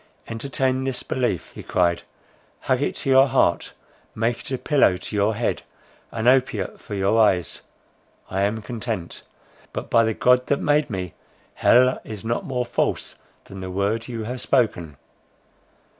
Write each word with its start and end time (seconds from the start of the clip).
"Entertain 0.27 0.83
this 0.83 1.03
belief," 1.03 1.51
he 1.53 1.61
cried, 1.61 2.01
"hug 2.61 2.81
it 2.81 2.95
to 2.95 3.09
your 3.11 3.27
heart—make 3.27 4.41
it 4.41 4.49
a 4.49 4.57
pillow 4.57 4.97
to 4.97 5.15
your 5.15 5.35
head, 5.35 5.61
an 6.11 6.27
opiate 6.27 6.81
for 6.81 6.95
your 6.95 7.19
eyes 7.21 7.61
—I 8.27 8.41
am 8.41 8.63
content. 8.63 9.21
But, 9.71 9.91
by 9.91 10.03
the 10.03 10.15
God 10.15 10.47
that 10.47 10.59
made 10.59 10.89
me, 10.89 11.13
hell 11.53 11.99
is 12.03 12.25
not 12.25 12.45
more 12.45 12.65
false 12.65 13.13
than 13.43 13.59
the 13.61 13.69
word 13.69 14.07
you 14.07 14.23
have 14.23 14.41
spoken!" 14.41 14.97